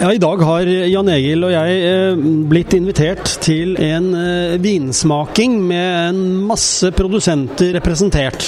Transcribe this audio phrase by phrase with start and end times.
[0.00, 5.58] Ja, I dag har Jan Egil og jeg eh, blitt invitert til en eh, vinsmaking
[5.60, 8.46] med en masse produsenter representert.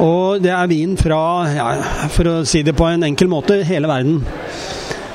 [0.00, 1.20] Og det er vin fra,
[1.52, 1.66] ja,
[2.14, 4.22] for å si det på en enkel måte, hele verden.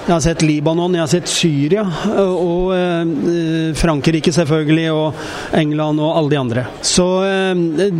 [0.05, 6.13] Jeg har sett Libanon, jeg har sett Syria, og eh, Frankrike selvfølgelig, og England og
[6.13, 6.67] alle de andre.
[6.85, 7.07] Så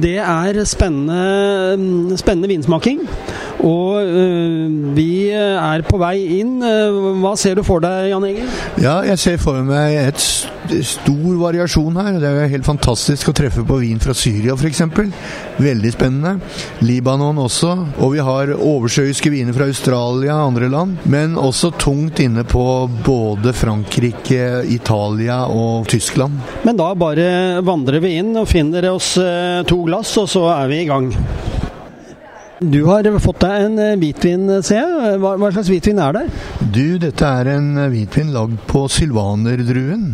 [0.05, 3.01] det er spennende, spennende vinsmaking.
[3.63, 6.57] Og øh, vi er på vei inn.
[7.21, 8.49] Hva ser du for deg, Jan Egil?
[8.81, 10.21] Ja, jeg ser for meg et
[10.85, 12.19] stor variasjon her.
[12.19, 14.81] Det er jo helt fantastisk å treffe på vin fra Syria f.eks.
[15.61, 16.35] Veldig spennende.
[16.85, 17.73] Libanon også.
[18.03, 20.99] Og vi har oversjøiske viner fra Australia og andre land.
[21.11, 22.65] Men også tungt inne på
[23.05, 26.41] både Frankrike, Italia og Tyskland.
[26.67, 29.15] Men da bare vandrer vi inn og finner oss
[29.69, 31.11] to glass, og så er vi i gang.
[32.63, 35.15] Du har fått deg en eh, hvitvin, ser jeg.
[35.19, 36.23] Hva, hva, slags hvitvin er det?
[36.71, 40.13] Du, dette er en eh, hvitvin lagd på sylvanerdruen.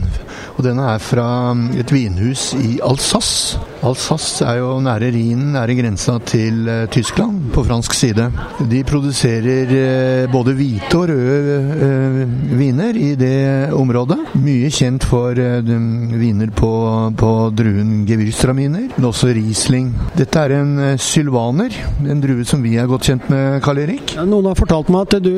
[0.57, 3.59] Og den er fra mm, et vinhus i Alsace.
[3.85, 8.27] Alsace er jo nære Rhinen, nære grensa til Tyskland, på fransk side.
[8.69, 14.19] De produserer både hvite og røde viner i det området.
[14.37, 16.71] Mye kjent for viner på,
[17.17, 19.89] på druen Gewürztraminer, men også Riesling.
[20.17, 21.73] Dette er en sylvaner,
[22.05, 24.15] en drue som vi er godt kjent med, Karl Erik.
[24.17, 25.33] Ja, noen har fortalt meg at du,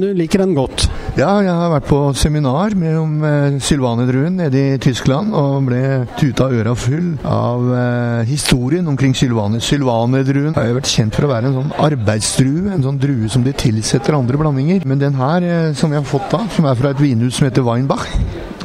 [0.00, 0.86] du, liker den godt?
[1.16, 3.14] Ja, jeg har vært på seminar med om
[3.62, 5.82] sylvanedruen nede i Tyskland, og ble
[6.20, 9.60] tuta øra full av eh, historien omkring sylvane.
[9.62, 13.44] Sylvanedruen har jo vært kjent for å være en sånn arbeidsdrue, en sånn drue som
[13.46, 14.86] de tilsetter andre blandinger.
[14.88, 17.48] Men den her, eh, som vi har fått da, som er fra et vinhus som
[17.48, 18.06] heter Weinbach,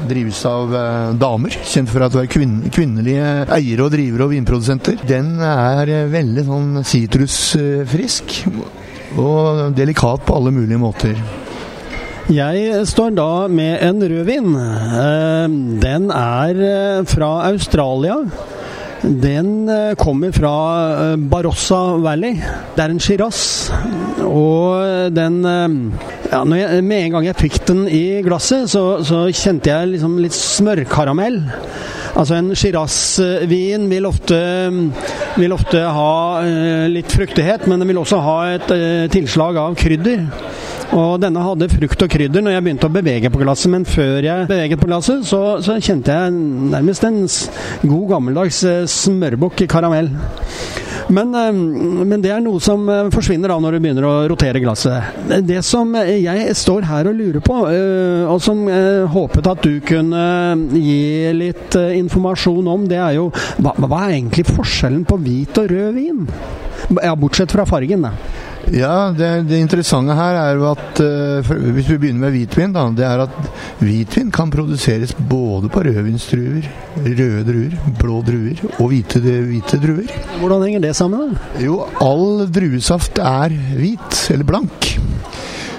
[0.10, 4.34] drives av eh, damer, kjent for at det er kvinn kvinnelige eiere og drivere og
[4.34, 5.02] vinprodusenter.
[5.08, 8.42] Den er eh, veldig sånn sitrusfrisk
[9.20, 11.20] og delikat på alle mulige måter.
[12.32, 14.54] Jeg står da med en rødvin.
[14.56, 18.22] Eh, den er fra Australia.
[19.02, 19.66] Den
[19.98, 20.56] kommer fra
[21.18, 22.36] Barossa Valley.
[22.76, 23.72] Det er en Shiraz.
[24.22, 25.42] Og den
[26.32, 30.18] ja, jeg, Med en gang jeg fikk den i glasset, så, så kjente jeg liksom
[30.24, 31.42] litt smørkaramell.
[32.12, 34.08] Altså En Shiraz-vin vil,
[35.40, 36.16] vil, ofte ha
[36.92, 38.74] litt fruktighet, men den vil også ha et
[39.14, 40.28] tilslag av krydder.
[40.92, 44.26] Og denne hadde frukt og krydder når jeg begynte å bevege på glasset, men før
[44.26, 46.34] jeg beveget på glasset, så, så kjente jeg
[46.74, 47.22] nærmest en
[47.88, 50.12] god gammeldags eh, smørbukk karamell.
[51.12, 51.52] Men, eh,
[52.06, 55.20] men, det er noe som eh, forsvinner da når du begynner å rotere glasset.
[55.48, 57.58] Det som jeg står her og lurer på,
[58.32, 60.24] og som jeg håpet at du kunne
[60.76, 63.30] gi litt informasjon om, det er jo
[63.62, 66.26] hva, hva er egentlig forskjellen på hvit og rød vin?
[67.02, 68.16] Ja, bortsett fra fargen, da.
[68.72, 72.86] Ja, det, det, interessante her er jo at uh, Hvis vi begynner med hvitvin, da,
[72.96, 73.34] det er at
[73.82, 76.70] hvitvin kan produseres både på rødvinsdruer,
[77.04, 80.16] røde druer, blå druer og hvite, hvite druer.
[80.40, 81.34] Hvordan henger det sammen?
[81.36, 81.64] da?
[81.66, 84.94] Jo, all druesaft er hvit, eller blank.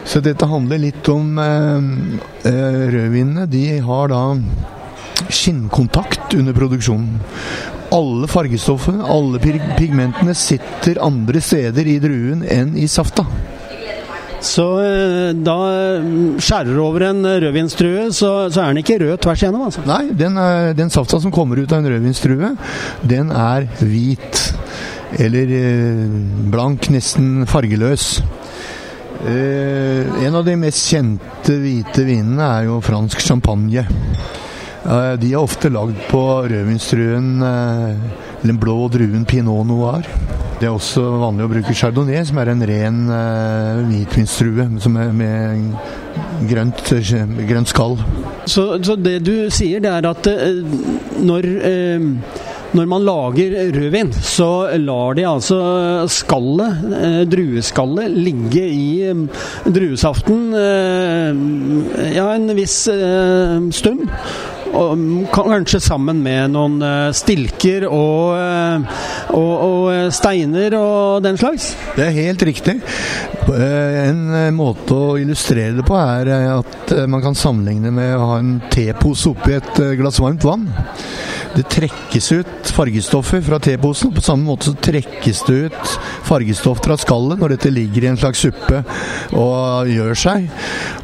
[0.05, 1.81] Så dette handler litt om uh,
[2.45, 3.49] rødvinene.
[3.49, 4.25] De har da
[5.33, 7.17] skinnkontakt under produksjonen
[7.93, 13.27] alle fargestoffene, alle pigmentene, sitter andre steder i druen enn i safta.
[14.43, 15.57] Så eh, da
[16.03, 19.69] mm, skjærer du over en rødvinsdrue, så, så, er den ikke rød tvers igjennom?
[19.69, 19.85] Altså.
[19.87, 22.55] Nei, den, er, den, safta som kommer ut av en rødvinsdrue,
[23.07, 24.43] den er hvit.
[25.23, 26.17] Eller eh,
[26.51, 28.17] blank, nesten fargeløs.
[29.31, 33.87] Eh, en av de mest kjente hvite vinene er jo fransk champagne.
[34.83, 40.07] De er ofte lagd på rødvinsdruen, eh, den blå druen pinot noir.
[40.63, 44.69] Det er også vanlig å bruke chardonnay, som er en ren uh, hvitvinsdrue
[45.19, 45.73] med
[46.47, 46.83] grønt,
[47.49, 47.97] grønt skall.
[48.47, 50.63] Så, så, det du sier, det er at uh,
[51.19, 52.07] når uh,
[52.73, 55.59] når man lager rødvin, så lar de altså
[56.09, 59.11] skallet, drueskallet, ligge i
[59.69, 60.55] druesaften
[62.15, 62.79] ja, en viss
[63.77, 64.07] stund.
[64.73, 65.03] Og
[65.33, 66.79] kanskje sammen med noen
[67.17, 68.37] stilker og,
[69.37, 71.73] og, og steiner og den slags?
[71.97, 72.79] Det er helt riktig.
[73.53, 74.23] En
[74.57, 79.33] måte å illustrere det på er at man kan sammenligne med å ha en tepose
[79.33, 80.69] oppi et glass varmt vann.
[81.53, 84.13] Det trekkes ut fargestoffer fra teposen.
[84.15, 88.21] På samme måte så trekkes det ut fargestoff fra skallet når dette ligger i en
[88.21, 88.81] slags suppe
[89.37, 90.47] og gjør seg.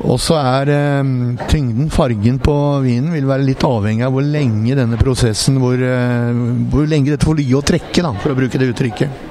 [0.08, 1.12] Og så er eh,
[1.50, 6.42] tyngden, fargen på vinen, vil være litt avhengig av hvor lenge denne prosessen Hvor, eh,
[6.72, 9.26] hvor lenge dette får ligge og trekke, da, for å bruke det uttrykket.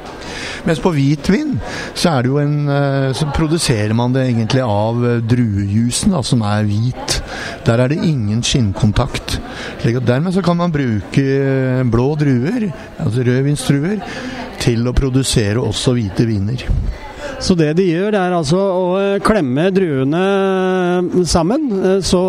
[0.68, 1.56] Mens på hvitvin
[1.96, 7.17] så en eh, Så produserer man det egentlig av druejusen, da, som er hvit.
[7.68, 9.38] Der er det ingen skinnkontakt.
[9.84, 12.70] Dermed så kan man bruke eh, blå druer,
[13.04, 14.00] altså rødvinsdruer,
[14.64, 16.64] til å produsere også hvite viner.
[17.44, 18.86] Så det de gjør, det er altså å
[19.22, 20.24] klemme druene
[21.30, 21.68] sammen,
[22.02, 22.22] så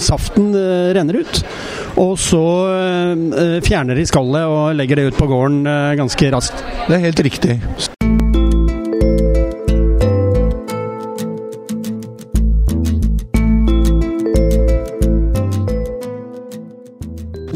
[0.00, 0.48] saften
[0.96, 1.42] renner ut.
[2.00, 2.44] Og så
[3.66, 5.60] fjerner de skallet og legger det ut på gården
[6.00, 6.64] ganske raskt.
[6.86, 7.60] Det er helt riktig.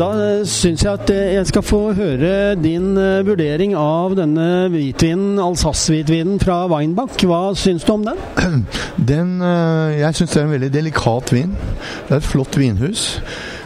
[0.03, 6.41] Da syns jeg at jeg skal få høre din eh, vurdering av denne hvitvinen, Alsace-hvitvinen
[6.43, 7.21] fra Weinbach.
[7.23, 8.19] Hva syns du om den?
[9.13, 11.55] den eh, jeg syns det er en veldig delikat vin.
[11.55, 13.05] Det er et flott vinhus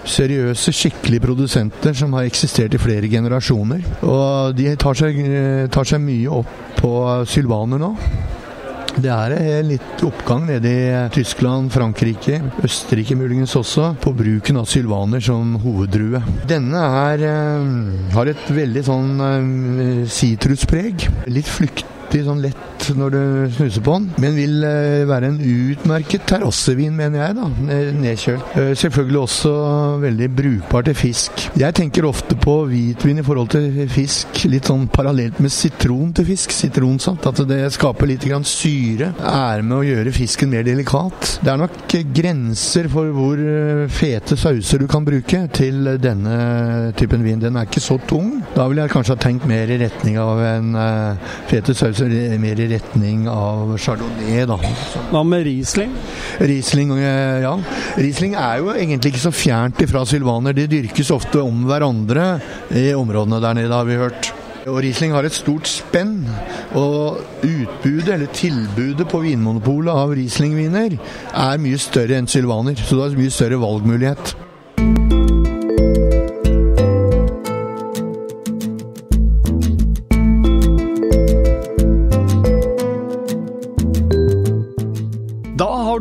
[0.06, 3.80] seriøse, skikkelige produsenter som har eksistert i flere generasjoner.
[4.04, 6.92] Og de tar seg, eh, tar seg mye opp på
[7.32, 7.94] sylvaner nå.
[8.96, 10.84] Det er en litt oppgang nede i
[11.14, 16.22] Tyskland, Frankrike, Østerrike muligens også, på bruken av sylvaner som hoveddrue.
[16.48, 19.12] Denne er, eh, har et veldig sånn
[20.08, 21.08] sitruspreg.
[21.28, 23.20] Litt flyktig, sånn lett når du
[23.56, 27.47] snuser på den, men vil eh, være en utmerket terrassevin, mener jeg, da,
[27.97, 28.56] nedkjølt.
[28.61, 29.53] Eh, selvfølgelig også
[30.05, 31.47] veldig brukbar til fisk.
[31.58, 36.29] Jeg tenker ofte på hvitvin i forhold til fisk, litt sånn parallelt med sitron til
[36.29, 37.26] fisk, sitronsaft.
[37.26, 41.38] At det skaper litt grann syre, er med å gjøre fisken mer delikat.
[41.43, 47.25] Det er nok grenser for hvor eh, fete sauser du kan bruke til denne typen
[47.26, 47.43] vin.
[47.43, 48.37] Den er ikke så tung.
[48.55, 50.73] Da ville jeg kanskje ha tenkt mer i retning av en
[51.50, 54.56] fete sauser, mer i retning av chardonnay, da.
[55.10, 55.94] Hva med Riesling?
[56.38, 57.56] Riesling, eh, ja.
[57.96, 60.52] Riesling er jo egentlig ikke så fjernt ifra sylvaner.
[60.52, 62.40] De dyrkes ofte om hverandre
[62.70, 64.32] i områdene der nede, har vi hørt.
[64.66, 66.26] Og Riesling har et stort spenn.
[66.75, 70.98] Og utbudet, eller tilbudet på Vinmonopolet av Riesling-viner
[71.32, 72.76] er mye større enn sylvaner.
[72.76, 74.45] Så det er mye større valgmulighet.